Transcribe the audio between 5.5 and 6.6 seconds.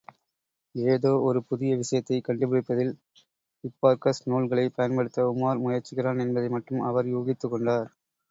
முயற்சிக்கிறான் என்பதை